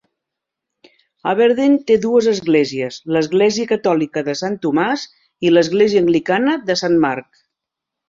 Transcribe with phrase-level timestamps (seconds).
[1.33, 5.07] Aberdeen té dues esglésies, l'església catòlica de Sant Tomàs,
[5.49, 7.43] i l'església anglicana de Sant Marc.